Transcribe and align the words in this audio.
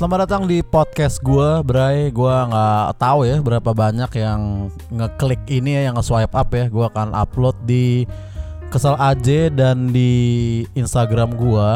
selamat 0.00 0.24
datang 0.24 0.48
di 0.48 0.64
podcast 0.64 1.20
gue, 1.20 1.60
Bray. 1.60 2.08
Gue 2.08 2.32
nggak 2.32 2.96
tahu 2.96 3.28
ya 3.28 3.36
berapa 3.44 3.76
banyak 3.76 4.08
yang 4.16 4.72
ngeklik 4.88 5.44
ini 5.44 5.76
ya, 5.76 5.92
yang 5.92 5.94
nge-swipe 6.00 6.32
up 6.32 6.48
ya. 6.56 6.72
Gue 6.72 6.88
akan 6.88 7.12
upload 7.12 7.52
di 7.68 8.08
Kesel 8.72 8.96
AJ 8.96 9.60
dan 9.60 9.92
di 9.92 10.64
Instagram 10.72 11.36
gue. 11.36 11.68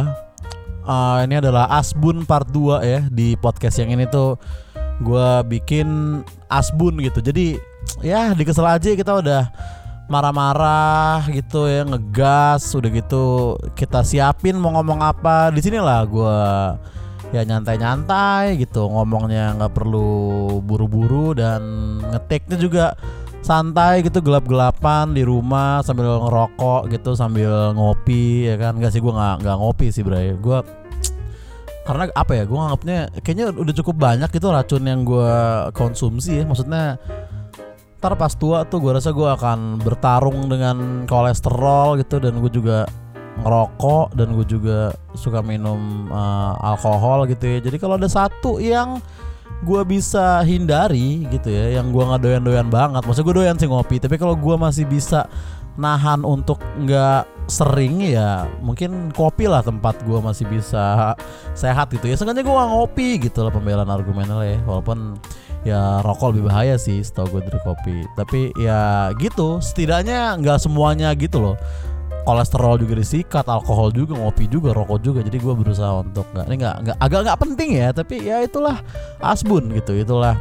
Uh, 0.89 1.21
ini 1.21 1.37
adalah 1.37 1.69
Asbun 1.69 2.25
part 2.25 2.49
2 2.49 2.81
ya 2.81 3.05
di 3.13 3.37
podcast 3.37 3.77
yang 3.85 3.93
ini 3.93 4.09
tuh 4.09 4.41
gue 5.05 5.29
bikin 5.45 6.25
Asbun 6.49 7.05
gitu. 7.05 7.21
Jadi 7.21 7.61
ya 8.01 8.33
di 8.33 8.41
Kesel 8.49 8.65
AJ 8.65 9.05
kita 9.05 9.21
udah 9.21 9.53
marah-marah 10.09 11.29
gitu 11.29 11.69
ya 11.69 11.85
ngegas 11.85 12.73
udah 12.73 12.89
gitu 12.89 13.25
kita 13.77 14.01
siapin 14.01 14.57
mau 14.57 14.73
ngomong 14.81 15.05
apa 15.05 15.53
di 15.53 15.61
sini 15.61 15.77
lah 15.77 16.09
gue 16.09 16.41
ya 17.35 17.43
nyantai-nyantai 17.45 18.57
gitu. 18.63 18.87
Ngomongnya 18.87 19.59
nggak 19.59 19.73
perlu 19.75 20.11
buru-buru 20.63 21.35
dan 21.35 21.61
ngeteknya 22.01 22.57
juga 22.57 22.87
santai 23.45 24.01
gitu 24.01 24.25
gelap-gelapan 24.25 25.13
di 25.13 25.21
rumah 25.21 25.85
sambil 25.85 26.17
ngerokok 26.17 26.89
gitu 26.95 27.13
sambil 27.19 27.75
ngopi 27.75 28.49
ya 28.49 28.57
kan? 28.57 28.79
Nggak 28.79 28.93
sih 28.95 29.01
gue 29.03 29.13
nggak 29.13 29.35
nggak 29.43 29.57
ngopi 29.59 29.87
sih 29.91 30.07
bray. 30.07 30.33
Gue 30.39 30.63
karena 31.85 32.09
apa 32.17 32.33
ya? 32.39 32.49
Gue 32.49 32.57
nganggapnya 32.57 32.99
kayaknya 33.21 33.47
udah 33.53 33.75
cukup 33.77 33.97
banyak 33.99 34.31
gitu 34.33 34.49
racun 34.49 34.87
yang 34.87 35.03
gue 35.05 35.35
konsumsi 35.77 36.41
ya. 36.41 36.45
Maksudnya 36.49 36.97
ntar 38.01 38.21
pas 38.21 38.37
tua 38.37 38.69
tuh 38.69 38.85
gue 38.85 38.93
rasa 38.93 39.17
gue 39.17 39.25
akan 39.25 39.81
bertarung 39.81 40.45
dengan 40.45 41.09
kolesterol 41.09 41.97
gitu 42.05 42.21
dan 42.21 42.37
gue 42.37 42.53
juga 42.53 42.85
ngerokok 43.43 44.15
dan 44.15 44.35
gue 44.39 44.47
juga 44.47 44.95
suka 45.19 45.43
minum 45.43 46.07
uh, 46.13 46.55
alkohol 46.63 47.27
gitu 47.27 47.59
ya. 47.59 47.59
Jadi 47.65 47.77
kalau 47.83 47.99
ada 47.99 48.07
satu 48.07 48.63
yang 48.63 49.03
gue 49.65 49.83
bisa 49.89 50.45
hindari 50.45 51.25
gitu 51.33 51.49
ya 51.49 51.81
yang 51.81 51.89
gue 51.89 52.05
nggak 52.05 52.21
doyan-doyan 52.21 52.69
banget 52.69 53.01
maksud 53.01 53.25
gue 53.25 53.33
doyan 53.33 53.57
sih 53.57 53.65
ngopi 53.65 53.97
tapi 53.97 54.21
kalau 54.21 54.37
gue 54.37 54.53
masih 54.61 54.85
bisa 54.85 55.25
nahan 55.81 56.21
untuk 56.21 56.61
nggak 56.85 57.25
sering 57.51 58.01
ya 58.01 58.49
mungkin 58.65 59.11
kopi 59.13 59.51
lah 59.51 59.61
tempat 59.61 60.01
gue 60.07 60.19
masih 60.23 60.47
bisa 60.49 61.13
sehat 61.53 61.93
gitu 61.93 62.09
ya. 62.09 62.17
Sengaja 62.17 62.41
gue 62.41 62.55
ngopi 62.55 63.21
gitu 63.21 63.45
lah 63.45 63.53
pembelaan 63.53 63.91
argumennya 63.91 64.37
lah 64.39 64.49
ya. 64.49 64.59
Walaupun 64.65 65.19
ya 65.65 66.01
rokok 66.05 66.37
lebih 66.37 66.49
bahaya 66.49 66.77
sih 66.79 67.03
setahu 67.03 67.39
gue 67.39 67.51
dari 67.51 67.61
kopi. 67.67 67.97
Tapi 68.17 68.41
ya 68.57 69.11
gitu 69.19 69.59
setidaknya 69.61 70.39
nggak 70.41 70.63
semuanya 70.63 71.13
gitu 71.19 71.43
loh 71.43 71.57
kolesterol 72.25 72.81
juga 72.81 72.97
disikat 72.99 73.45
alkohol 73.47 73.93
juga 73.93 74.17
ngopi 74.17 74.49
juga 74.49 74.73
rokok 74.73 74.99
juga. 75.01 75.21
Jadi 75.21 75.39
gue 75.39 75.55
berusaha 75.55 76.01
untuk 76.01 76.27
nggak 76.33 76.47
ini 76.49 76.57
nggak 76.61 76.77
nggak 76.83 76.97
agak 76.99 77.21
nggak 77.29 77.41
penting 77.41 77.71
ya 77.77 77.89
tapi 77.93 78.15
ya 78.25 78.43
itulah 78.43 78.81
asbun 79.21 79.71
gitu 79.77 79.93
itulah 79.95 80.37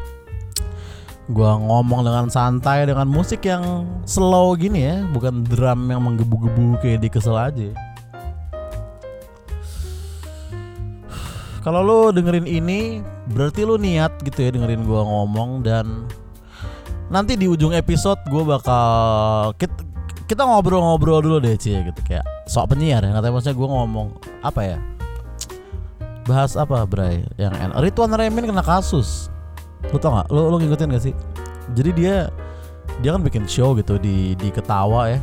gue 1.23 1.52
ngomong 1.56 2.04
dengan 2.04 2.28
santai 2.28 2.84
dengan 2.84 3.08
musik 3.08 3.48
yang 3.48 3.88
slow 4.04 4.59
gini 4.59 4.92
ya 4.92 5.08
bukan 5.08 5.48
drum 5.48 5.88
yang 5.88 6.04
menggebu-gebu 6.04 6.80
kayak 6.84 7.00
di 7.04 7.09
kesel 7.11 7.36
aja. 7.39 7.72
Kalau 11.64 11.80
lo 11.80 12.11
dengerin 12.11 12.44
ini 12.44 13.00
berarti 13.31 13.64
lo 13.64 13.80
niat 13.80 14.20
gitu 14.28 14.44
ya 14.44 14.52
dengerin 14.52 14.84
gua 14.84 15.08
ngomong 15.08 15.64
dan 15.64 16.11
nanti 17.08 17.39
di 17.39 17.48
ujung 17.48 17.72
episode 17.72 18.20
gue 18.28 18.44
bakal 18.44 19.56
kita, 19.56 19.73
kita 20.26 20.44
ngobrol-ngobrol 20.44 21.20
dulu 21.20 21.38
deh 21.44 21.56
cie 21.60 21.84
gitu. 21.84 22.00
Kayak 22.06 22.26
sok 22.48 22.74
penyiar 22.76 23.04
ya. 23.04 23.12
Katanya 23.12 23.34
maksudnya 23.36 23.56
gue 23.56 23.68
ngomong 23.70 24.08
apa 24.42 24.62
ya? 24.64 24.78
Bahas 26.24 26.56
apa 26.56 26.88
Bray? 26.88 27.28
Yang 27.36 27.54
enak. 27.60 27.78
Rituan 27.84 28.12
Remin 28.16 28.48
kena 28.48 28.64
kasus. 28.64 29.28
Lu 29.92 30.00
tau 30.00 30.16
gak 30.16 30.32
lu, 30.32 30.48
lu 30.48 30.56
ngikutin 30.60 30.96
gak 30.96 31.04
sih? 31.04 31.14
Jadi 31.76 31.90
dia 31.96 32.16
dia 33.02 33.10
kan 33.16 33.22
bikin 33.24 33.48
show 33.48 33.76
gitu 33.76 34.00
di 34.00 34.36
di 34.40 34.50
ketawa 34.52 35.12
ya. 35.12 35.20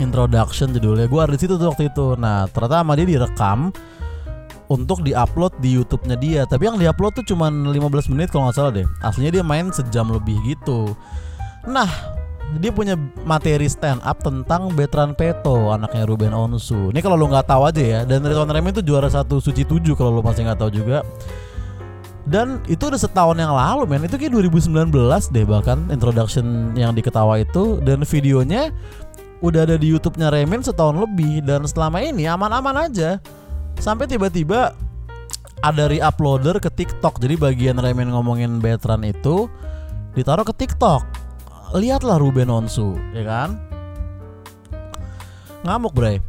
Introduction 0.00 0.72
judulnya. 0.72 1.06
Gue 1.06 1.20
ada 1.20 1.32
di 1.36 1.40
situ 1.40 1.60
tuh 1.60 1.70
waktu 1.70 1.92
itu. 1.92 2.16
Nah 2.16 2.48
ternyata 2.48 2.80
sama 2.80 2.96
dia 2.96 3.06
direkam 3.06 3.70
untuk 4.72 5.04
diupload 5.04 5.60
di 5.60 5.76
YouTube-nya 5.76 6.16
dia. 6.16 6.42
Tapi 6.48 6.64
yang 6.64 6.80
diupload 6.80 7.20
tuh 7.20 7.24
cuma 7.28 7.52
15 7.52 8.12
menit 8.12 8.32
kalau 8.32 8.48
nggak 8.48 8.56
salah 8.56 8.72
deh. 8.72 8.86
Aslinya 9.04 9.40
dia 9.40 9.44
main 9.44 9.68
sejam 9.70 10.08
lebih 10.08 10.40
gitu. 10.48 10.96
Nah, 11.64 11.88
dia 12.60 12.70
punya 12.70 12.94
materi 13.26 13.66
stand 13.66 14.00
up 14.04 14.22
tentang 14.22 14.70
Betran 14.72 15.12
Peto, 15.16 15.74
anaknya 15.74 16.06
Ruben 16.06 16.32
Onsu. 16.32 16.94
Ini 16.94 17.00
kalau 17.02 17.18
lo 17.18 17.26
nggak 17.28 17.48
tahu 17.48 17.62
aja 17.66 17.82
ya. 17.82 18.00
Dan 18.06 18.22
Ridwan 18.22 18.50
Remi 18.50 18.70
itu 18.70 18.82
juara 18.84 19.10
satu 19.10 19.42
suci 19.42 19.66
tujuh 19.66 19.98
kalau 19.98 20.14
lo 20.14 20.22
masih 20.22 20.46
nggak 20.46 20.60
tahu 20.60 20.70
juga. 20.70 21.02
Dan 22.24 22.64
itu 22.72 22.88
udah 22.88 22.96
setahun 22.96 23.36
yang 23.36 23.52
lalu 23.52 23.84
men 23.84 24.08
Itu 24.08 24.16
kayak 24.16 24.32
2019 24.32 24.88
deh 25.28 25.44
bahkan 25.44 25.76
Introduction 25.92 26.72
yang 26.72 26.96
diketawa 26.96 27.36
itu 27.36 27.84
Dan 27.84 28.00
videonya 28.00 28.72
Udah 29.44 29.68
ada 29.68 29.76
di 29.76 29.92
Youtube-nya 29.92 30.32
Remin 30.32 30.64
setahun 30.64 30.96
lebih 31.04 31.44
Dan 31.44 31.68
selama 31.68 32.00
ini 32.00 32.24
aman-aman 32.24 32.88
aja 32.88 33.20
Sampai 33.76 34.08
tiba-tiba 34.08 34.72
ada 35.64 35.88
re-uploader 35.88 36.60
ke 36.60 36.68
TikTok. 36.68 37.24
Jadi 37.24 37.40
bagian 37.40 37.80
Remen 37.80 38.12
ngomongin 38.12 38.60
Betran 38.60 39.00
itu 39.00 39.48
ditaruh 40.12 40.44
ke 40.44 40.52
TikTok. 40.52 41.02
Lihatlah 41.72 42.20
Ruben 42.20 42.52
Onsu, 42.52 42.92
ya 43.16 43.24
kan? 43.24 43.56
Ngamuk, 45.64 45.96
Bray. 45.96 46.20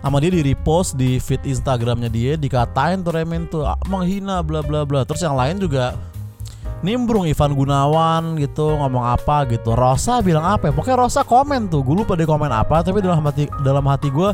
Sama 0.00 0.16
dia 0.16 0.32
di 0.32 0.40
repost 0.40 0.96
di 0.96 1.20
feed 1.20 1.44
Instagramnya 1.44 2.08
dia 2.08 2.32
dikatain 2.32 3.04
tuh 3.04 3.12
Remen 3.12 3.44
tuh 3.52 3.68
ah, 3.68 3.76
menghina 3.84 4.40
bla 4.40 4.64
bla 4.64 4.88
bla. 4.88 5.04
Terus 5.04 5.20
yang 5.20 5.36
lain 5.36 5.60
juga 5.60 5.92
nimbrung 6.80 7.28
Ivan 7.28 7.52
Gunawan 7.52 8.40
gitu 8.40 8.80
ngomong 8.80 9.04
apa 9.04 9.44
gitu. 9.52 9.76
Rosa 9.76 10.24
bilang 10.24 10.48
apa? 10.48 10.68
Ya? 10.68 10.72
Pokoknya 10.72 11.04
Rosa 11.04 11.20
komen 11.20 11.68
tuh. 11.68 11.84
Gue 11.84 12.00
lupa 12.00 12.16
dia 12.16 12.24
komen 12.24 12.48
apa, 12.48 12.80
tapi 12.80 13.04
dalam 13.04 13.20
hati 13.20 13.44
dalam 13.60 13.84
hati 13.84 14.08
gue 14.08 14.32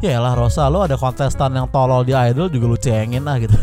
ya 0.00 0.16
lah 0.16 0.32
Rosa 0.32 0.68
lo 0.72 0.80
ada 0.80 0.96
kontestan 0.96 1.52
yang 1.52 1.68
tolol 1.68 2.04
di 2.04 2.16
idol 2.16 2.48
juga 2.48 2.66
lu 2.66 2.78
cengin 2.80 3.24
lah 3.24 3.36
gitu. 3.36 3.56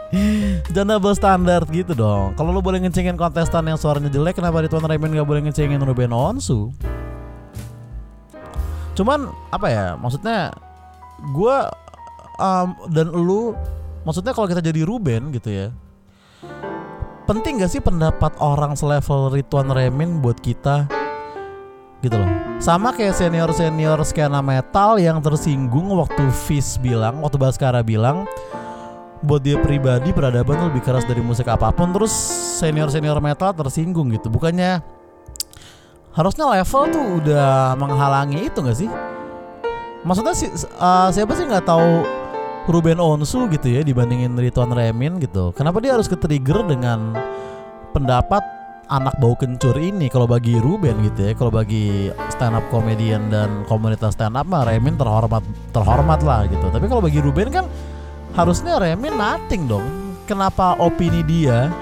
Jangan 0.76 0.88
double 0.96 1.16
standard 1.16 1.66
gitu 1.72 1.96
dong. 1.96 2.36
Kalau 2.36 2.52
lo 2.52 2.60
boleh 2.60 2.80
ngecengin 2.84 3.16
kontestan 3.16 3.64
yang 3.64 3.80
suaranya 3.80 4.12
jelek 4.12 4.36
kenapa 4.36 4.60
di 4.60 4.68
Tuan 4.68 4.84
Raymond 4.84 5.16
gak 5.16 5.28
boleh 5.28 5.42
ngecengin 5.48 5.80
Ruben 5.80 6.12
Onsu? 6.12 6.70
Cuman 8.92 9.32
apa 9.48 9.66
ya 9.72 9.86
maksudnya 9.96 10.52
gue 11.32 11.56
um, 12.36 12.68
dan 12.92 13.08
lu 13.08 13.56
maksudnya 14.04 14.36
kalau 14.36 14.50
kita 14.50 14.60
jadi 14.60 14.84
Ruben 14.84 15.32
gitu 15.32 15.48
ya 15.48 15.68
penting 17.24 17.62
gak 17.62 17.70
sih 17.70 17.80
pendapat 17.80 18.34
orang 18.42 18.74
selevel 18.74 19.30
Rituan 19.30 19.70
Remin 19.70 20.18
buat 20.18 20.42
kita 20.42 20.90
gitu 22.02 22.18
loh. 22.18 22.30
Sama 22.58 22.90
kayak 22.90 23.14
senior 23.14 23.50
senior 23.54 23.98
skena 24.02 24.42
metal 24.42 24.98
yang 24.98 25.22
tersinggung 25.22 25.88
waktu 25.94 26.26
Fish 26.34 26.76
bilang 26.82 27.22
waktu 27.22 27.38
Baskara 27.38 27.80
bilang 27.80 28.26
buat 29.22 29.38
dia 29.38 29.54
pribadi 29.62 30.10
peradaban 30.10 30.58
tuh 30.58 30.66
lebih 30.74 30.82
keras 30.82 31.06
dari 31.06 31.22
musik 31.22 31.46
apa 31.46 31.70
pun. 31.70 31.94
Terus 31.94 32.12
senior 32.58 32.90
senior 32.90 33.22
metal 33.22 33.54
tersinggung 33.54 34.10
gitu. 34.10 34.26
Bukannya 34.26 34.82
harusnya 36.12 36.44
level 36.50 36.82
tuh 36.92 37.04
udah 37.22 37.78
menghalangi 37.78 38.50
itu 38.50 38.58
gak 38.60 38.78
sih? 38.78 38.90
Maksudnya 40.02 40.34
si, 40.34 40.50
uh, 40.82 41.08
siapa 41.14 41.32
sih 41.38 41.46
nggak 41.46 41.62
tahu 41.62 42.02
Ruben 42.66 42.98
Onsu 42.98 43.46
gitu 43.50 43.70
ya 43.70 43.86
dibandingin 43.86 44.34
Rituan 44.34 44.70
Remin 44.74 45.18
gitu. 45.22 45.54
Kenapa 45.54 45.78
dia 45.78 45.94
harus 45.94 46.10
ke 46.10 46.18
trigger 46.18 46.66
dengan 46.66 47.14
pendapat 47.94 48.61
anak 48.92 49.16
bau 49.16 49.32
kencur 49.32 49.72
ini 49.80 50.12
kalau 50.12 50.28
bagi 50.28 50.60
Ruben 50.60 51.00
gitu 51.08 51.24
ya 51.24 51.32
kalau 51.32 51.48
bagi 51.48 52.12
stand 52.28 52.60
up 52.60 52.64
comedian 52.68 53.32
dan 53.32 53.64
komunitas 53.64 54.12
stand 54.12 54.36
up 54.36 54.44
mah 54.44 54.68
Remin 54.68 55.00
terhormat 55.00 55.40
terhormat 55.72 56.20
lah 56.20 56.44
gitu. 56.44 56.68
Tapi 56.68 56.84
kalau 56.92 57.00
bagi 57.00 57.24
Ruben 57.24 57.48
kan 57.48 57.64
harusnya 58.36 58.76
Remin 58.76 59.16
nothing 59.16 59.64
dong. 59.64 59.88
Kenapa 60.28 60.76
opini 60.76 61.24
dia 61.24 61.72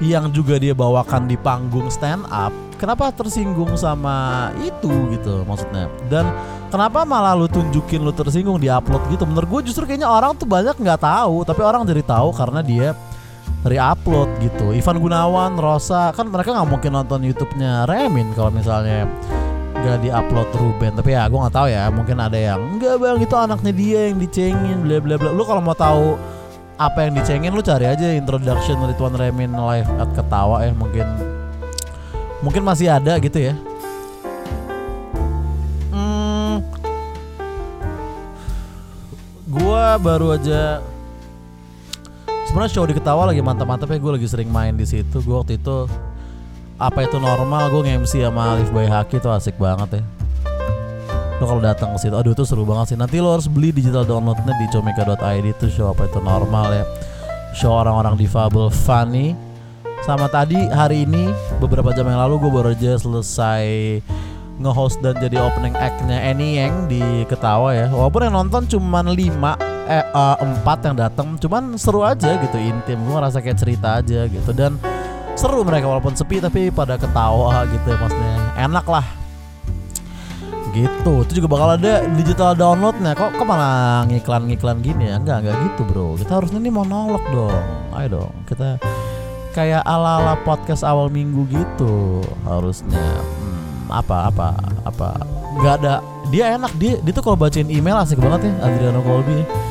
yang 0.00 0.32
juga 0.32 0.56
dia 0.56 0.72
bawakan 0.72 1.28
di 1.28 1.36
panggung 1.36 1.92
stand 1.92 2.24
up 2.32 2.50
kenapa 2.78 3.10
tersinggung 3.10 3.74
sama 3.76 4.48
itu 4.62 4.90
gitu 5.12 5.44
maksudnya? 5.44 5.90
Dan 6.08 6.30
kenapa 6.72 7.02
malah 7.02 7.34
lu 7.36 7.50
tunjukin 7.50 8.00
lu 8.00 8.14
tersinggung 8.14 8.56
di 8.56 8.70
upload 8.72 9.04
gitu? 9.12 9.28
Menurut 9.28 9.48
gue 9.60 9.60
justru 9.68 9.84
kayaknya 9.84 10.08
orang 10.08 10.32
tuh 10.38 10.48
banyak 10.48 10.78
nggak 10.78 11.02
tahu 11.02 11.44
tapi 11.44 11.60
orang 11.60 11.84
jadi 11.84 12.00
tahu 12.06 12.32
karena 12.32 12.64
dia 12.64 12.96
re-upload 13.66 14.30
gitu. 14.38 14.70
Ivan 14.70 14.98
Gunawan, 15.02 15.52
Rosa, 15.58 16.14
kan 16.14 16.30
mereka 16.30 16.54
nggak 16.54 16.68
mungkin 16.68 16.90
nonton 16.94 17.20
YouTube-nya 17.26 17.90
Remin 17.90 18.30
kalau 18.38 18.54
misalnya 18.54 19.10
nggak 19.78 19.98
di-upload 20.06 20.50
Ruben. 20.54 20.92
Tapi 20.94 21.10
ya 21.14 21.26
gue 21.26 21.38
nggak 21.38 21.54
tahu 21.54 21.66
ya, 21.70 21.90
mungkin 21.90 22.16
ada 22.22 22.38
yang 22.38 22.60
enggak 22.78 22.94
bang 23.02 23.18
itu 23.18 23.34
anaknya 23.34 23.72
dia 23.74 24.00
yang 24.10 24.18
dicengin, 24.22 24.78
bla 24.86 24.98
bla 25.02 25.14
bla. 25.18 25.30
Lu 25.34 25.42
kalau 25.42 25.62
mau 25.62 25.74
tahu 25.74 26.14
apa 26.78 27.10
yang 27.10 27.18
dicengin 27.18 27.50
lu 27.50 27.58
cari 27.58 27.90
aja 27.90 28.14
introduction 28.14 28.78
dari 28.78 28.94
Tuan 28.94 29.10
Remin 29.18 29.50
live 29.50 29.90
at 29.98 30.14
ketawa 30.14 30.62
ya 30.62 30.70
mungkin 30.78 31.06
mungkin 32.38 32.62
masih 32.62 32.86
ada 32.86 33.18
gitu 33.18 33.50
ya. 33.50 33.58
Hmm, 35.90 36.62
gua 39.50 39.98
baru 39.98 40.38
aja 40.38 40.78
sebenarnya 42.58 42.74
show 42.74 42.90
di 42.90 42.98
ketawa 42.98 43.22
lagi 43.30 43.38
mantap-mantap 43.38 43.86
ya 43.86 44.02
gue 44.02 44.12
lagi 44.18 44.26
sering 44.26 44.50
main 44.50 44.74
di 44.74 44.82
situ. 44.82 45.22
Gue 45.22 45.38
waktu 45.38 45.62
itu 45.62 45.86
apa 46.74 47.06
itu 47.06 47.22
normal 47.22 47.70
gue 47.70 47.86
nge-MC 47.86 48.18
sama 48.18 48.58
Alif 48.58 48.74
Bay 48.74 48.90
Haki 48.90 49.22
tuh 49.22 49.30
asik 49.30 49.54
banget 49.62 50.02
ya. 50.02 50.04
Lo 51.38 51.46
kalau 51.46 51.62
datang 51.62 51.94
ke 51.94 52.02
situ 52.02 52.18
aduh 52.18 52.34
itu 52.34 52.42
seru 52.42 52.66
banget 52.66 52.90
sih. 52.90 52.98
Nanti 52.98 53.22
lo 53.22 53.30
harus 53.30 53.46
beli 53.46 53.70
digital 53.70 54.02
downloadnya 54.02 54.58
di 54.58 54.66
comika.id 54.74 55.46
itu 55.54 55.70
show 55.70 55.94
apa 55.94 56.10
itu 56.10 56.18
normal 56.18 56.66
ya. 56.74 56.84
Show 57.54 57.70
orang-orang 57.70 58.18
difabel 58.18 58.74
funny. 58.74 59.38
Sama 60.02 60.26
tadi 60.26 60.58
hari 60.58 61.06
ini 61.06 61.30
beberapa 61.62 61.94
jam 61.94 62.10
yang 62.10 62.26
lalu 62.26 62.42
gue 62.42 62.50
baru 62.50 62.74
aja 62.74 62.98
selesai 62.98 63.62
nge-host 64.58 64.98
dan 64.98 65.14
jadi 65.22 65.46
opening 65.46 65.78
act-nya 65.78 66.26
Annie 66.26 66.58
Yang 66.58 66.74
di 66.90 67.02
Ketawa 67.30 67.70
ya. 67.70 67.86
Walaupun 67.94 68.26
yang 68.26 68.34
nonton 68.34 68.66
cuma 68.66 69.06
5 69.06 69.14
eh 69.88 70.04
uh, 70.12 70.36
4 70.62 70.86
yang 70.92 70.96
datang 71.00 71.40
cuman 71.40 71.80
seru 71.80 72.04
aja 72.04 72.36
gitu 72.36 72.60
intim. 72.60 73.00
Gue 73.00 73.14
ngerasa 73.16 73.40
kayak 73.40 73.56
cerita 73.56 74.04
aja 74.04 74.28
gitu 74.28 74.50
dan 74.52 74.76
seru 75.32 75.64
mereka 75.64 75.88
walaupun 75.88 76.12
sepi 76.12 76.44
tapi 76.44 76.68
pada 76.68 77.00
ketawa 77.00 77.64
gitu 77.72 77.96
maksudnya. 77.96 78.36
Enak 78.60 78.84
lah. 78.84 79.06
Gitu. 80.76 81.12
Itu 81.24 81.32
juga 81.40 81.48
bakal 81.48 81.80
ada 81.80 82.04
digital 82.12 82.52
downloadnya. 82.52 83.16
Kok 83.16 83.40
kok 83.40 83.46
malah 83.48 84.04
ngiklan 84.12 84.52
ngiklan 84.52 84.84
gini 84.84 85.08
ya? 85.08 85.16
Enggak 85.16 85.40
enggak 85.40 85.56
gitu 85.72 85.82
bro. 85.88 86.20
Kita 86.20 86.36
harusnya 86.36 86.60
ini 86.60 86.68
monolog 86.68 87.24
dong. 87.32 87.64
Ayo 87.96 88.20
dong 88.20 88.32
kita 88.44 88.76
kayak 89.56 89.82
ala 89.88 90.20
ala 90.20 90.34
podcast 90.44 90.84
awal 90.84 91.08
minggu 91.08 91.48
gitu 91.48 92.20
harusnya. 92.44 93.00
Hmm, 93.00 93.88
apa 93.88 94.28
apa 94.28 94.48
apa. 94.84 95.16
Nggak 95.56 95.74
ada 95.80 95.94
dia 96.28 96.60
enak. 96.60 96.76
Dia 96.76 97.00
dia 97.00 97.12
tuh 97.16 97.24
kalau 97.24 97.40
bacain 97.40 97.72
email 97.72 97.96
asik 98.04 98.20
banget 98.20 98.52
ya 98.52 98.68
Adriano 98.68 99.00
Colby 99.00 99.67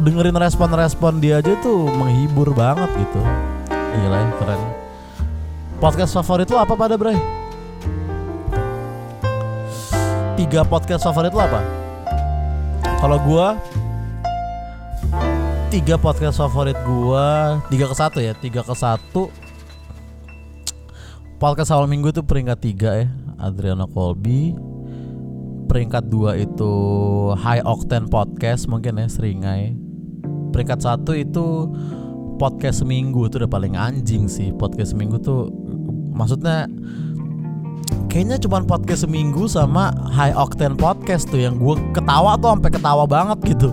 dengerin 0.00 0.32
respon-respon 0.32 1.20
dia 1.20 1.44
aja 1.44 1.52
tuh 1.60 1.84
menghibur 1.92 2.56
banget 2.56 2.88
gitu. 2.96 3.20
Gila 3.68 4.16
ya 4.16 4.28
keren. 4.40 4.60
Podcast 5.76 6.16
favorit 6.16 6.48
lo 6.48 6.56
apa 6.56 6.72
pada 6.72 6.96
Bray? 6.96 7.16
Tiga 10.40 10.64
podcast 10.64 11.04
favorit 11.04 11.32
lo 11.36 11.40
apa? 11.44 11.60
Kalau 13.00 13.20
gua 13.20 13.60
Tiga 15.70 15.94
podcast 15.94 16.36
favorit 16.42 16.76
gua 16.82 17.60
Tiga 17.70 17.86
ke 17.88 17.96
satu 17.96 18.18
ya 18.20 18.32
Tiga 18.36 18.64
ke 18.64 18.72
satu. 18.72 19.28
Podcast 21.40 21.72
awal 21.72 21.88
minggu 21.88 22.12
itu 22.12 22.20
peringkat 22.24 22.58
tiga 22.60 22.90
ya 23.04 23.08
Adriano 23.40 23.88
Colby. 23.88 24.56
Peringkat 25.68 26.08
dua 26.08 26.36
itu 26.40 26.72
High 27.36 27.64
Octane 27.64 28.08
Podcast 28.08 28.68
Mungkin 28.68 29.00
ya 29.00 29.08
Seringai 29.08 29.89
Peringkat 30.50 30.82
satu 30.82 31.14
itu 31.14 31.70
podcast 32.40 32.80
seminggu 32.80 33.28
itu 33.28 33.36
udah 33.36 33.50
paling 33.50 33.76
anjing 33.76 34.24
sih. 34.24 34.48
Podcast 34.56 34.96
seminggu 34.96 35.20
tuh 35.20 35.52
maksudnya 36.16 36.64
kayaknya 38.08 38.40
cuma 38.40 38.64
podcast 38.64 39.04
seminggu 39.04 39.44
sama 39.46 39.92
High 40.10 40.32
Octane 40.32 40.74
Podcast 40.74 41.28
tuh 41.28 41.44
yang 41.44 41.60
gue 41.60 41.76
ketawa 41.92 42.40
tuh 42.40 42.56
sampai 42.56 42.70
ketawa 42.72 43.04
banget 43.04 43.38
gitu. 43.44 43.68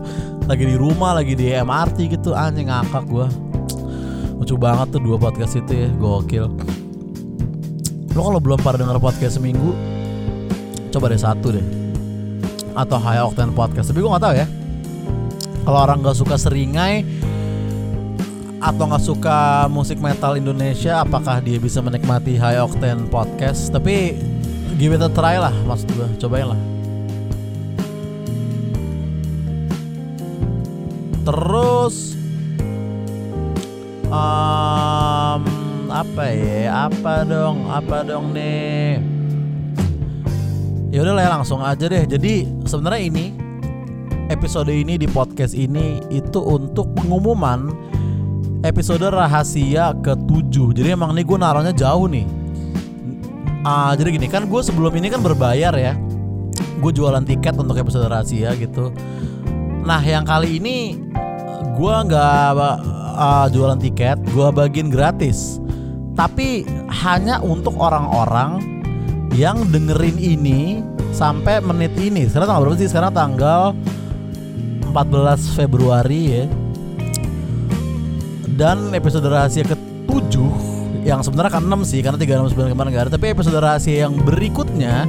Lagi 0.46 0.64
di 0.68 0.76
rumah 0.76 1.16
lagi 1.16 1.34
di 1.34 1.56
MRT 1.56 2.12
gitu 2.20 2.36
anjing 2.36 2.68
ngakak 2.68 3.08
gue 3.08 3.28
lucu 4.38 4.54
banget 4.54 4.94
tuh 4.94 5.02
dua 5.02 5.18
podcast 5.18 5.58
itu 5.58 5.88
ya 5.88 5.90
gokil. 5.98 6.46
Lo 8.14 8.22
kalau 8.22 8.40
belum 8.44 8.60
pada 8.62 8.78
denger 8.78 9.02
podcast 9.02 9.42
seminggu 9.42 9.74
coba 10.92 11.10
deh 11.10 11.20
satu 11.20 11.56
deh. 11.56 11.66
Atau 12.78 13.02
High 13.02 13.26
Octane 13.26 13.56
Podcast 13.58 13.90
tapi 13.90 14.06
gue 14.06 14.12
nggak 14.12 14.22
tahu 14.22 14.36
ya 14.38 14.67
kalau 15.68 15.84
orang 15.84 16.00
nggak 16.00 16.16
suka 16.16 16.40
seringai 16.40 17.04
atau 18.64 18.88
nggak 18.88 19.04
suka 19.04 19.68
musik 19.68 20.00
metal 20.00 20.40
Indonesia 20.40 21.04
apakah 21.04 21.44
dia 21.44 21.60
bisa 21.60 21.84
menikmati 21.84 22.40
High 22.40 22.64
Octane 22.64 23.04
Podcast? 23.12 23.76
Tapi 23.76 24.16
give 24.80 24.96
it 24.96 25.04
a 25.04 25.12
try 25.12 25.36
lah 25.36 25.52
maksud 25.68 25.92
gue 25.92 26.08
cobain 26.24 26.56
lah. 26.56 26.62
Terus 31.28 32.16
um, 34.08 35.44
apa 35.92 36.24
ya? 36.32 36.88
Apa 36.88 37.28
dong? 37.28 37.68
Apa 37.68 38.08
dong 38.08 38.32
nih? 38.32 39.04
Ya 40.96 41.04
udah 41.04 41.12
lah 41.12 41.24
ya 41.28 41.32
langsung 41.36 41.60
aja 41.60 41.92
deh. 41.92 42.08
Jadi 42.08 42.48
sebenarnya 42.64 43.04
ini 43.04 43.47
episode 44.28 44.72
ini 44.72 45.00
di 45.00 45.08
podcast 45.08 45.56
ini 45.56 46.04
itu 46.12 46.40
untuk 46.44 46.92
pengumuman 46.96 47.72
episode 48.68 49.08
rahasia 49.08 49.96
ke-7 50.04 50.76
Jadi 50.76 50.90
emang 50.92 51.16
nih 51.16 51.24
gue 51.24 51.38
naruhnya 51.40 51.72
jauh 51.72 52.12
nih. 52.12 52.28
Uh, 53.64 53.92
Jadi 53.96 54.20
gini 54.20 54.28
kan 54.28 54.48
gue 54.48 54.62
sebelum 54.64 54.92
ini 54.96 55.08
kan 55.08 55.24
berbayar 55.24 55.74
ya. 55.76 55.94
Gue 56.84 56.92
jualan 56.94 57.24
tiket 57.24 57.56
untuk 57.56 57.80
episode 57.80 58.08
rahasia 58.12 58.54
gitu. 58.60 58.92
Nah 59.88 60.04
yang 60.04 60.28
kali 60.28 60.60
ini 60.60 61.00
gue 61.78 61.96
nggak 62.10 62.58
uh, 63.18 63.48
jualan 63.54 63.80
tiket 63.80 64.20
Gue 64.36 64.52
bagiin 64.52 64.92
gratis. 64.92 65.64
Tapi 66.18 66.66
hanya 66.90 67.40
untuk 67.46 67.78
orang-orang 67.78 68.82
yang 69.38 69.70
dengerin 69.70 70.18
ini 70.18 70.82
sampai 71.14 71.62
menit 71.62 71.94
ini. 72.02 72.26
Sekarang 72.26 72.50
tanggal 72.50 72.64
berapa 72.66 72.78
sih? 72.82 72.90
Sekarang 72.90 73.14
tanggal 73.14 73.78
14 74.92 75.58
Februari 75.58 76.22
ya. 76.32 76.46
Dan 78.58 78.90
episode 78.98 79.28
rahasia 79.30 79.62
ke-7 79.68 80.34
yang 81.06 81.22
sebenarnya 81.22 81.62
kan 81.62 81.64
6 81.64 81.86
sih 81.86 82.02
karena 82.02 82.18
369 82.18 82.74
kemarin 82.74 82.90
gak 82.96 83.04
ada. 83.08 83.14
Tapi 83.16 83.32
episode 83.32 83.60
rahasia 83.62 84.10
yang 84.10 84.18
berikutnya 84.18 85.06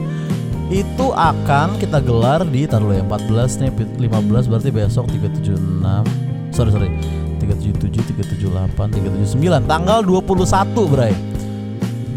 itu 0.68 1.06
akan 1.16 1.80
kita 1.80 1.96
gelar 2.04 2.44
di 2.44 2.68
taruh 2.68 2.92
ya 2.92 3.00
14 3.00 3.64
nih 3.64 3.70
15 4.04 4.52
berarti 4.52 4.68
besok 4.68 5.08
376 5.08 6.52
sorry 6.52 6.70
sorry 6.76 6.92
377 7.40 8.20
378 8.36 9.32
379 9.32 9.64
tanggal 9.64 10.04
21 10.04 10.92
Bray. 10.92 11.14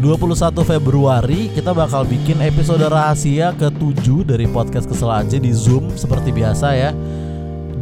21 0.02 0.66
Februari 0.66 1.46
kita 1.54 1.70
bakal 1.70 2.02
bikin 2.02 2.42
episode 2.42 2.82
rahasia 2.90 3.54
ke-7 3.54 4.26
dari 4.26 4.50
podcast 4.50 4.90
kesel 4.90 5.06
aja 5.06 5.38
di 5.38 5.54
Zoom 5.54 5.94
seperti 5.94 6.34
biasa 6.34 6.74
ya. 6.74 6.90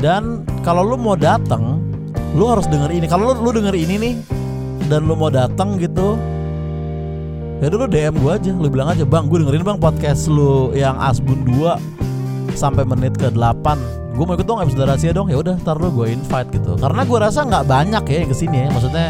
Dan 0.00 0.48
kalau 0.64 0.82
lu 0.82 0.96
mau 0.96 1.14
datang 1.14 1.78
lu 2.32 2.48
harus 2.48 2.66
denger 2.66 2.90
ini. 2.90 3.06
Kalau 3.06 3.36
lu, 3.36 3.44
lu 3.44 3.50
denger 3.60 3.76
ini 3.76 3.94
nih 4.00 4.14
dan 4.88 5.06
lu 5.06 5.14
mau 5.14 5.30
datang 5.30 5.78
gitu 5.78 6.18
ya 7.60 7.68
dulu 7.68 7.84
DM 7.86 8.16
gue 8.16 8.32
aja. 8.32 8.52
Lu 8.56 8.66
bilang 8.72 8.88
aja 8.90 9.04
bang 9.04 9.28
gue 9.28 9.38
dengerin 9.44 9.62
bang 9.62 9.78
podcast 9.78 10.26
lu 10.26 10.72
yang 10.72 10.96
Asbun 10.96 11.44
2 11.44 12.56
sampai 12.56 12.82
menit 12.88 13.14
ke 13.14 13.30
8 13.30 14.00
gue 14.10 14.24
mau 14.26 14.34
ikut 14.36 14.44
dong 14.44 14.60
episode 14.60 14.84
rahasia 14.88 15.12
dong. 15.12 15.28
Ya 15.28 15.38
udah 15.38 15.56
tar 15.62 15.76
lu 15.76 15.92
gue 15.92 16.12
invite 16.12 16.48
gitu. 16.52 16.76
Karena 16.80 17.04
gue 17.04 17.18
rasa 17.20 17.40
nggak 17.46 17.64
banyak 17.68 18.04
ya 18.08 18.16
yang 18.24 18.30
ke 18.32 18.36
sini 18.36 18.56
ya. 18.66 18.68
Maksudnya 18.72 19.08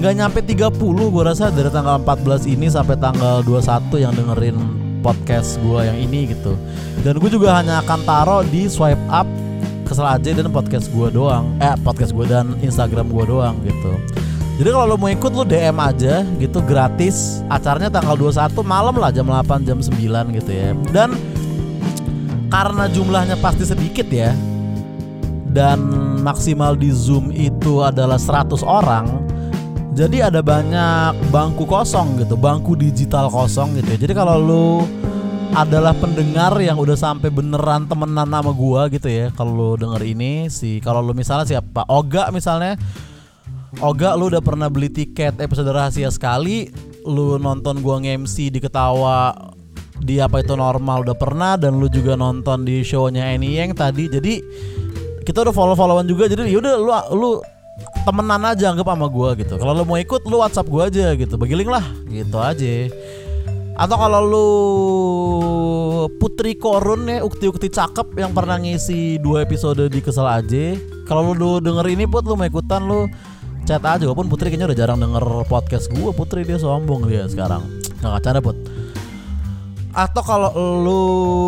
nggak 0.00 0.14
nyampe 0.16 0.38
30 0.42 1.14
gue 1.14 1.22
rasa 1.24 1.50
dari 1.50 1.70
tanggal 1.70 1.98
14 2.02 2.46
ini 2.46 2.66
sampai 2.70 2.96
tanggal 2.98 3.42
21 3.42 4.04
yang 4.04 4.12
dengerin 4.14 4.56
podcast 5.00 5.56
gue 5.64 5.80
yang 5.82 5.98
ini 5.98 6.30
gitu. 6.30 6.54
Dan 7.00 7.16
gue 7.16 7.30
juga 7.32 7.58
hanya 7.58 7.80
akan 7.80 8.00
taruh 8.04 8.42
di 8.44 8.68
swipe 8.68 9.00
up 9.08 9.26
kesel 9.90 10.06
aja 10.06 10.30
dan 10.30 10.46
podcast 10.54 10.86
gue 10.94 11.10
doang. 11.10 11.50
Eh 11.58 11.74
podcast 11.82 12.14
gue 12.14 12.22
dan 12.30 12.54
Instagram 12.62 13.10
gue 13.10 13.24
doang 13.26 13.58
gitu. 13.66 13.98
Jadi 14.62 14.68
kalau 14.70 14.94
lo 14.94 14.96
mau 15.00 15.10
ikut 15.10 15.32
lo 15.34 15.42
DM 15.42 15.74
aja 15.82 16.22
gitu 16.38 16.62
gratis. 16.62 17.42
Acaranya 17.50 17.90
tanggal 17.90 18.14
21 18.14 18.54
malam 18.62 18.94
lah 18.94 19.10
jam 19.10 19.26
8 19.26 19.66
jam 19.66 19.82
9 19.82 20.38
gitu 20.38 20.50
ya. 20.54 20.70
Dan 20.94 21.18
karena 22.54 22.86
jumlahnya 22.86 23.34
pasti 23.42 23.66
sedikit 23.66 24.06
ya 24.06 24.30
dan 25.50 25.82
maksimal 26.22 26.78
di 26.78 26.94
Zoom 26.94 27.34
itu 27.34 27.82
adalah 27.82 28.18
100 28.18 28.62
orang 28.62 29.06
jadi 29.90 30.30
ada 30.30 30.38
banyak 30.38 31.34
bangku 31.34 31.66
kosong 31.66 32.22
gitu 32.22 32.38
bangku 32.38 32.78
digital 32.78 33.26
kosong 33.26 33.74
gitu 33.74 33.90
ya. 33.90 33.98
Jadi 34.06 34.12
kalau 34.14 34.36
lo 34.38 34.66
adalah 35.50 35.90
pendengar 35.98 36.54
yang 36.62 36.78
udah 36.78 36.94
sampai 36.94 37.26
beneran 37.26 37.90
temenan 37.90 38.28
sama 38.30 38.52
gua 38.54 38.86
gitu 38.86 39.10
ya. 39.10 39.34
Kalau 39.34 39.50
lu 39.50 39.70
denger 39.74 40.02
ini 40.06 40.46
sih, 40.46 40.78
kalau 40.78 41.02
lu 41.02 41.10
misalnya 41.10 41.46
siapa? 41.46 41.82
Oga 41.90 42.30
misalnya. 42.30 42.78
Oga 43.82 44.18
lu 44.18 44.30
udah 44.30 44.42
pernah 44.42 44.66
beli 44.66 44.90
tiket 44.90 45.38
episode 45.38 45.70
rahasia 45.70 46.10
sekali, 46.10 46.70
lu 47.06 47.38
nonton 47.38 47.82
gua 47.82 48.02
nge-MC 48.02 48.50
di 48.50 48.58
ketawa 48.58 49.34
di 50.00 50.16
apa 50.16 50.40
itu 50.40 50.56
normal 50.56 51.04
udah 51.04 51.14
pernah 51.14 51.54
dan 51.60 51.76
lu 51.76 51.86
juga 51.86 52.16
nonton 52.16 52.64
di 52.64 52.80
shownya 52.82 53.30
Annie 53.30 53.58
Yang 53.58 53.78
tadi. 53.78 54.04
Jadi 54.10 54.34
kita 55.26 55.46
udah 55.46 55.54
follow-followan 55.54 56.06
juga. 56.06 56.30
Jadi 56.30 56.50
yaudah 56.50 56.74
lu 56.78 56.90
lu 57.18 57.30
temenan 58.06 58.42
aja 58.46 58.70
anggap 58.70 58.86
sama 58.86 59.06
gua 59.10 59.34
gitu. 59.34 59.54
Kalau 59.58 59.74
lu 59.74 59.82
mau 59.86 59.98
ikut 59.98 60.22
lu 60.30 60.42
WhatsApp 60.42 60.70
gua 60.70 60.86
aja 60.90 61.14
gitu. 61.14 61.34
Bagi 61.38 61.54
link 61.58 61.70
lah 61.70 61.84
gitu 62.06 62.38
aja. 62.38 62.90
Atau 63.80 63.96
kalau 63.96 64.20
lu 64.28 64.48
Putri 66.20 66.52
Korun 66.52 67.08
ya 67.08 67.24
ukti-ukti 67.24 67.72
cakep 67.72 68.12
yang 68.12 68.36
pernah 68.36 68.60
ngisi 68.60 69.16
dua 69.16 69.48
episode 69.48 69.88
di 69.88 70.04
Kesel 70.04 70.28
aja. 70.28 70.76
Kalau 71.08 71.32
lu 71.32 71.64
denger 71.64 71.88
ini 71.88 72.04
put 72.04 72.28
lu 72.28 72.36
mau 72.36 72.44
ikutan 72.44 72.84
lu 72.84 73.08
chat 73.64 73.80
aja. 73.80 74.04
Walaupun 74.04 74.28
Putri 74.28 74.52
kayaknya 74.52 74.68
udah 74.68 74.76
jarang 74.76 75.00
denger 75.00 75.24
podcast 75.48 75.88
gue 75.88 76.12
Putri 76.12 76.44
dia 76.44 76.60
sombong 76.60 77.08
dia 77.08 77.24
sekarang. 77.24 77.64
Nggak 78.04 78.20
ada 78.20 78.44
put. 78.44 78.60
Atau 79.96 80.22
kalau 80.28 80.52
lu 80.84 81.02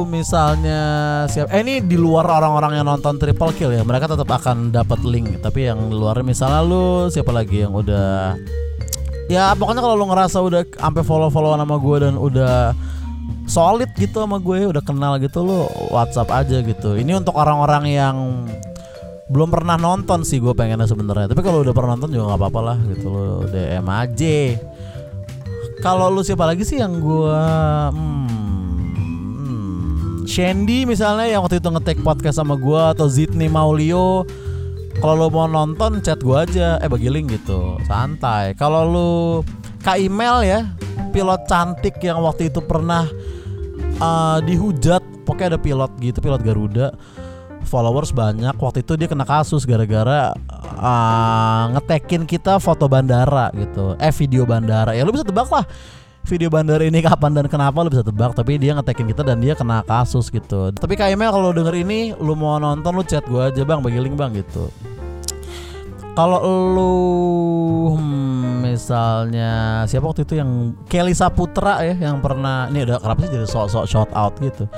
misalnya 0.08 0.80
siap 1.28 1.52
eh 1.52 1.60
ini 1.60 1.84
di 1.84 2.00
luar 2.00 2.24
orang-orang 2.26 2.80
yang 2.80 2.88
nonton 2.88 3.20
triple 3.20 3.52
kill 3.54 3.76
ya 3.76 3.84
mereka 3.84 4.08
tetap 4.08 4.32
akan 4.32 4.72
dapat 4.72 5.04
link. 5.04 5.44
Tapi 5.44 5.68
yang 5.68 5.92
luar 5.92 6.24
misalnya 6.24 6.64
lu 6.64 7.12
siapa 7.12 7.28
lagi 7.28 7.68
yang 7.68 7.76
udah 7.76 8.40
ya 9.30 9.54
pokoknya 9.54 9.82
kalau 9.84 9.94
lu 9.94 10.06
ngerasa 10.10 10.38
udah 10.42 10.62
sampai 10.78 11.02
follow 11.06 11.30
follow 11.30 11.54
nama 11.54 11.76
gue 11.78 11.96
dan 12.02 12.14
udah 12.18 12.74
solid 13.46 13.90
gitu 13.98 14.22
sama 14.22 14.38
gue 14.38 14.66
udah 14.70 14.82
kenal 14.82 15.18
gitu 15.20 15.42
lu 15.44 15.66
WhatsApp 15.92 16.30
aja 16.32 16.62
gitu. 16.62 16.96
Ini 16.96 17.18
untuk 17.20 17.36
orang-orang 17.36 17.84
yang 17.90 18.16
belum 19.32 19.48
pernah 19.48 19.80
nonton 19.80 20.24
sih 20.26 20.40
gue 20.42 20.52
pengennya 20.52 20.86
sebenarnya. 20.88 21.30
Tapi 21.32 21.42
kalau 21.44 21.62
udah 21.64 21.74
pernah 21.74 21.96
nonton 21.96 22.12
juga 22.12 22.32
nggak 22.32 22.40
apa-apa 22.40 22.60
lah 22.60 22.78
gitu 22.90 23.08
lo 23.12 23.44
DM 23.48 23.86
aja. 23.88 24.56
Kalau 25.82 26.06
lu 26.14 26.22
siapa 26.22 26.46
lagi 26.46 26.62
sih 26.62 26.78
yang 26.78 27.02
gue 27.02 27.38
hmm, 27.90 28.22
Shandy 30.30 30.86
misalnya 30.86 31.26
yang 31.26 31.42
waktu 31.42 31.58
itu 31.58 31.66
ngetek 31.66 31.98
podcast 32.06 32.38
sama 32.38 32.54
gue 32.54 32.82
atau 32.94 33.10
Zidni 33.10 33.50
Maulio 33.50 34.22
kalau 35.02 35.26
lu 35.26 35.34
mau 35.34 35.50
nonton 35.50 35.98
chat 35.98 36.22
gue 36.22 36.38
aja. 36.38 36.78
Eh 36.78 36.86
bagi 36.86 37.10
link 37.10 37.34
gitu. 37.34 37.74
Santai. 37.90 38.54
Kalau 38.54 38.86
lu 38.86 39.10
ke 39.82 39.98
email 39.98 40.46
ya 40.46 40.60
pilot 41.10 41.42
cantik 41.50 41.98
yang 41.98 42.22
waktu 42.22 42.46
itu 42.46 42.62
pernah 42.62 43.10
uh, 43.98 44.38
dihujat 44.46 45.02
pokoknya 45.26 45.58
ada 45.58 45.60
pilot 45.60 45.90
gitu 45.98 46.22
pilot 46.22 46.46
Garuda. 46.46 46.94
Followers 47.66 48.14
banyak. 48.14 48.54
Waktu 48.54 48.86
itu 48.86 48.94
dia 48.94 49.10
kena 49.10 49.26
kasus 49.26 49.66
gara-gara 49.66 50.38
uh, 50.78 51.64
ngetekin 51.74 52.22
kita 52.22 52.62
foto 52.62 52.86
bandara 52.86 53.50
gitu. 53.58 53.98
Eh 53.98 54.14
video 54.14 54.46
bandara. 54.46 54.94
Ya 54.94 55.02
lu 55.02 55.10
bisa 55.10 55.26
tebak 55.26 55.50
lah 55.50 55.66
video 56.22 56.48
bandar 56.48 56.78
ini 56.82 57.02
kapan 57.02 57.34
dan 57.34 57.46
kenapa 57.50 57.82
lu 57.82 57.90
bisa 57.90 58.06
tebak 58.06 58.32
tapi 58.32 58.56
dia 58.56 58.78
ngetekin 58.78 59.10
kita 59.10 59.22
dan 59.26 59.42
dia 59.42 59.58
kena 59.58 59.82
kasus 59.82 60.30
gitu. 60.30 60.70
Tapi 60.70 60.94
email 60.94 61.34
kalau 61.34 61.50
denger 61.50 61.74
ini 61.74 62.14
lu 62.16 62.38
mau 62.38 62.56
nonton 62.62 62.94
lu 62.94 63.02
chat 63.02 63.26
gue 63.26 63.42
aja 63.42 63.62
bang 63.66 63.80
bagi 63.82 63.98
link 63.98 64.14
bang 64.14 64.30
gitu. 64.32 64.70
Kalau 66.12 66.44
lu 66.44 66.94
hmm, 67.96 68.68
misalnya 68.68 69.82
siapa 69.88 70.04
waktu 70.04 70.28
itu 70.28 70.36
yang 70.36 70.76
Kelly 70.84 71.16
Saputra 71.16 71.80
ya 71.80 71.96
yang 72.12 72.20
pernah 72.20 72.68
ini 72.68 72.84
udah 72.84 73.00
kenapa 73.00 73.18
sih 73.24 73.32
jadi 73.32 73.48
sok-sok 73.48 73.84
shout 73.88 74.10
out 74.12 74.36
gitu. 74.38 74.68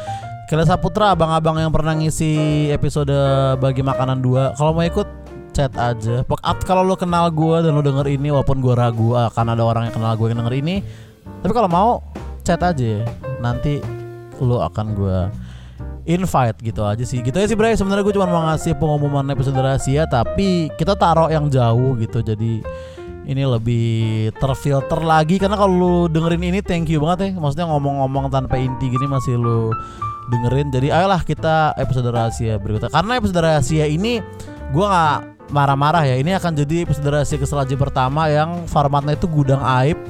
Kelly 0.46 0.62
Saputra 0.62 1.12
abang-abang 1.12 1.58
yang 1.58 1.74
pernah 1.74 1.96
ngisi 1.98 2.68
episode 2.70 3.14
bagi 3.58 3.82
makanan 3.82 4.22
dua. 4.22 4.54
Kalau 4.54 4.76
mau 4.76 4.86
ikut 4.86 5.24
chat 5.54 5.70
aja. 5.78 6.26
Kalau 6.66 6.82
lu 6.82 6.98
kenal 6.98 7.30
gue 7.30 7.56
dan 7.62 7.72
lu 7.72 7.82
denger 7.82 8.10
ini 8.10 8.28
walaupun 8.34 8.58
gue 8.58 8.74
ragu 8.74 9.14
akan 9.14 9.54
ada 9.54 9.62
orang 9.62 9.88
yang 9.88 9.94
kenal 9.94 10.12
gue 10.18 10.26
yang 10.30 10.42
denger 10.42 10.54
ini, 10.58 10.82
tapi 11.44 11.52
kalau 11.52 11.68
mau 11.68 12.00
chat 12.40 12.56
aja 12.64 13.04
ya. 13.04 13.04
Nanti 13.44 13.84
lu 14.40 14.56
akan 14.56 14.96
gue 14.96 15.18
invite 16.08 16.56
gitu 16.64 16.80
aja 16.88 17.04
sih. 17.04 17.20
Gitu 17.20 17.36
aja 17.36 17.44
sih 17.44 17.52
Bray. 17.52 17.76
Sebenarnya 17.76 18.00
gue 18.00 18.16
cuma 18.16 18.24
mau 18.24 18.48
ngasih 18.48 18.80
pengumuman 18.80 19.28
episode 19.28 19.60
rahasia 19.60 20.08
tapi 20.08 20.72
kita 20.80 20.96
taruh 20.96 21.28
yang 21.28 21.52
jauh 21.52 22.00
gitu. 22.00 22.24
Jadi 22.24 22.64
ini 23.28 23.42
lebih 23.44 24.32
terfilter 24.40 25.00
lagi 25.04 25.36
karena 25.36 25.60
kalau 25.60 25.72
lu 25.76 25.94
dengerin 26.08 26.48
ini 26.48 26.60
thank 26.64 26.88
you 26.88 26.96
banget 27.04 27.28
ya. 27.28 27.30
Maksudnya 27.36 27.68
ngomong-ngomong 27.68 28.32
tanpa 28.32 28.56
inti 28.56 28.88
gini 28.88 29.04
masih 29.04 29.36
lu 29.36 29.68
dengerin. 30.32 30.72
Jadi 30.72 30.96
ayolah 30.96 31.20
kita 31.20 31.76
episode 31.76 32.08
rahasia 32.08 32.56
berikutnya. 32.56 32.88
Karena 32.88 33.20
episode 33.20 33.44
rahasia 33.44 33.84
ini 33.84 34.24
gue 34.72 34.86
nggak 34.88 35.52
marah-marah 35.52 36.08
ya. 36.08 36.16
Ini 36.16 36.40
akan 36.40 36.56
jadi 36.56 36.88
episode 36.88 37.12
rahasia 37.12 37.36
keselaji 37.36 37.76
pertama 37.76 38.32
yang 38.32 38.64
formatnya 38.64 39.12
itu 39.12 39.28
gudang 39.28 39.60
aib 39.84 40.00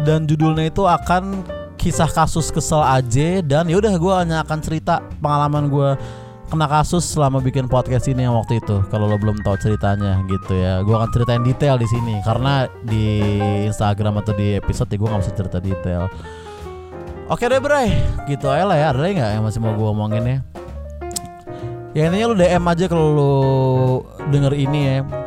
dan 0.00 0.24
judulnya 0.24 0.72
itu 0.72 0.88
akan 0.88 1.44
kisah 1.76 2.08
kasus 2.08 2.48
kesel 2.48 2.80
aja 2.80 3.42
dan 3.42 3.66
ya 3.66 3.76
udah 3.76 3.94
gue 3.98 4.14
hanya 4.14 4.36
akan 4.46 4.58
cerita 4.62 5.02
pengalaman 5.18 5.66
gue 5.66 5.98
kena 6.52 6.68
kasus 6.68 7.08
selama 7.08 7.40
bikin 7.40 7.64
podcast 7.64 8.12
ini 8.12 8.28
yang 8.28 8.36
waktu 8.36 8.60
itu 8.60 8.84
kalau 8.92 9.08
lo 9.08 9.16
belum 9.16 9.40
tahu 9.40 9.56
ceritanya 9.56 10.20
gitu 10.28 10.52
ya. 10.52 10.84
Gue 10.84 10.92
akan 10.92 11.08
ceritain 11.08 11.40
detail 11.40 11.80
di 11.80 11.88
sini 11.88 12.20
karena 12.20 12.68
di 12.84 13.32
Instagram 13.64 14.20
atau 14.20 14.36
di 14.36 14.60
episode 14.60 14.92
ya 14.92 15.00
gue 15.00 15.08
nggak 15.08 15.22
bisa 15.24 15.32
cerita 15.32 15.58
detail. 15.64 16.12
Oke 17.32 17.48
deh 17.48 17.56
bray. 17.56 17.96
Gitu 18.28 18.44
aja 18.52 18.68
lah 18.68 18.76
ya. 18.76 18.86
Ada 18.92 19.00
nggak 19.00 19.30
yang 19.32 19.44
masih 19.48 19.60
mau 19.64 19.72
gue 19.72 19.88
omongin 19.88 20.24
ya? 20.28 20.38
Ya 21.96 22.02
intinya 22.08 22.32
lu 22.32 22.36
DM 22.36 22.64
aja 22.68 22.84
kalau 22.88 23.08
lu 23.16 23.32
denger 24.28 24.52
ini 24.52 24.80
ya 24.84 25.21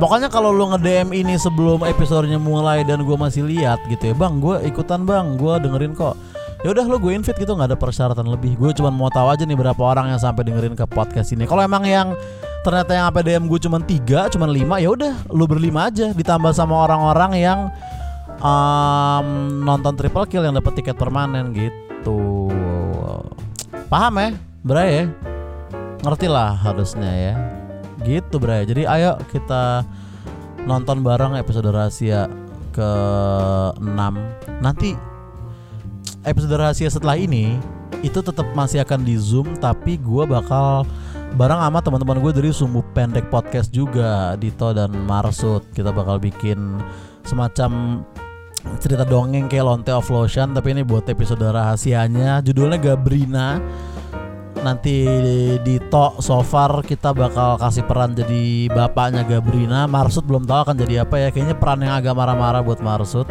Pokoknya 0.00 0.32
kalau 0.32 0.48
lu 0.48 0.64
nge-DM 0.72 1.12
ini 1.12 1.36
sebelum 1.36 1.84
episodenya 1.84 2.40
mulai 2.40 2.80
dan 2.88 3.04
gue 3.04 3.16
masih 3.20 3.44
lihat 3.44 3.84
gitu 3.84 4.10
ya, 4.10 4.14
Bang, 4.16 4.40
gue 4.40 4.56
ikutan 4.64 5.04
Bang, 5.04 5.36
gue 5.36 5.60
dengerin 5.60 5.92
kok. 5.92 6.16
Ya 6.64 6.72
udah 6.72 6.88
lu 6.88 6.96
gue 6.96 7.12
invite 7.12 7.36
gitu 7.36 7.52
nggak 7.52 7.68
ada 7.68 7.76
persyaratan 7.76 8.24
lebih. 8.32 8.56
Gue 8.56 8.72
cuma 8.72 8.88
mau 8.88 9.12
tahu 9.12 9.28
aja 9.28 9.44
nih 9.44 9.52
berapa 9.60 9.76
orang 9.76 10.08
yang 10.08 10.16
sampai 10.16 10.48
dengerin 10.48 10.72
ke 10.72 10.88
podcast 10.88 11.36
ini. 11.36 11.44
Kalau 11.44 11.60
emang 11.60 11.84
yang 11.84 12.16
ternyata 12.64 12.96
yang 12.96 13.12
apa 13.12 13.20
DM 13.20 13.44
gue 13.44 13.60
cuma 13.60 13.76
tiga, 13.84 14.32
cuma 14.32 14.48
lima, 14.48 14.80
ya 14.80 14.88
udah 14.88 15.12
lu 15.36 15.44
berlima 15.44 15.92
aja 15.92 16.16
ditambah 16.16 16.56
sama 16.56 16.80
orang-orang 16.88 17.32
yang 17.36 17.58
um, 18.40 19.28
nonton 19.68 20.00
triple 20.00 20.24
kill 20.24 20.48
yang 20.48 20.56
dapat 20.56 20.80
tiket 20.80 20.96
permanen 20.96 21.52
gitu. 21.52 22.48
Paham 23.92 24.16
ya, 24.16 24.28
Bray 24.64 24.88
ya? 24.96 25.04
Ngerti 26.00 26.24
lah 26.24 26.56
harusnya 26.56 27.12
ya. 27.12 27.59
Gitu 28.04 28.36
Bray. 28.40 28.64
Jadi 28.64 28.88
ayo 28.88 29.20
kita 29.30 29.84
nonton 30.64 31.00
bareng 31.00 31.36
episode 31.40 31.68
rahasia 31.72 32.28
ke 32.70 32.90
6 33.80 34.60
Nanti 34.60 34.92
episode 36.24 36.52
rahasia 36.56 36.92
setelah 36.92 37.16
ini 37.16 37.56
itu 38.00 38.20
tetap 38.20 38.48
masih 38.56 38.80
akan 38.84 39.04
di 39.04 39.16
Zoom 39.16 39.56
tapi 39.60 40.00
gue 40.00 40.24
bakal 40.24 40.88
bareng 41.36 41.60
sama 41.60 41.78
teman-teman 41.84 42.18
gue 42.20 42.32
dari 42.32 42.50
Sumbu 42.50 42.80
Pendek 42.96 43.28
Podcast 43.28 43.70
juga 43.70 44.34
Dito 44.40 44.72
dan 44.72 44.92
Marsud. 45.04 45.68
Kita 45.72 45.92
bakal 45.92 46.16
bikin 46.20 46.80
semacam 47.24 48.02
cerita 48.80 49.08
dongeng 49.08 49.48
kayak 49.48 49.64
Lonte 49.64 49.92
of 49.92 50.08
Lotion 50.12 50.52
tapi 50.52 50.72
ini 50.76 50.82
buat 50.84 51.08
episode 51.08 51.44
rahasianya. 51.44 52.40
Judulnya 52.44 52.80
Gabrina 52.80 53.60
nanti 54.62 55.04
di 55.64 55.76
Tok 55.90 56.20
so 56.20 56.40
far 56.44 56.84
kita 56.84 57.10
bakal 57.10 57.56
kasih 57.60 57.84
peran 57.84 58.12
jadi 58.12 58.68
bapaknya 58.70 59.24
Gabrina. 59.24 59.84
Marsud 59.90 60.24
belum 60.24 60.44
tahu 60.44 60.60
akan 60.68 60.76
jadi 60.76 61.04
apa 61.04 61.16
ya. 61.16 61.28
Kayaknya 61.32 61.56
peran 61.56 61.80
yang 61.84 61.94
agak 61.96 62.14
marah-marah 62.14 62.62
buat 62.64 62.80
Marsud. 62.80 63.26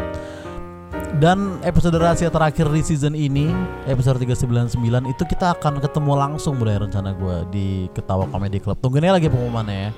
Dan 1.19 1.59
episode 1.65 1.97
rahasia 1.99 2.29
terakhir 2.31 2.69
di 2.69 2.81
season 2.85 3.11
ini 3.17 3.51
episode 3.89 4.21
399 4.23 5.09
itu 5.09 5.23
kita 5.27 5.57
akan 5.57 5.81
ketemu 5.83 6.13
langsung 6.15 6.55
bro 6.55 6.71
rencana 6.71 7.11
gue 7.11 7.37
di 7.51 7.67
Ketawa 7.91 8.29
Comedy 8.29 8.61
Club. 8.61 8.77
Tungguin 8.79 9.09
lagi 9.09 9.27
pengumumannya 9.27 9.89
ya. 9.89 9.91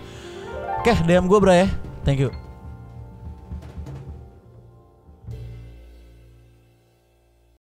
Oke 0.81 0.93
DM 1.05 1.29
gue 1.29 1.38
bro 1.38 1.53
ya. 1.53 1.67
Thank 2.01 2.25
you 2.25 2.50